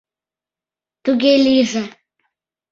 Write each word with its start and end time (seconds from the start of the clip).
—Туге 1.03 1.33
лийже. 1.45 1.83